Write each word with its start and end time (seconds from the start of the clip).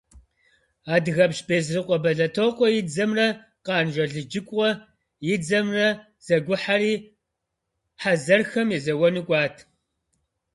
Адыгэпщ 0.95 1.39
Безрыкъуэ 1.47 1.97
Бэлэтокъуэ 2.03 2.67
и 2.79 2.81
дзэмрэ 2.87 3.27
Къанж 3.65 3.95
Алыджыкъуэ 4.03 4.69
и 5.31 5.35
дзэмрэ 5.41 5.87
зэгухьэри, 6.25 6.93
хъэзэрхэм 8.01 8.67
езэуэну 8.77 9.25
кӏуат. 9.27 9.55